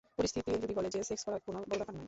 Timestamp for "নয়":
1.93-1.99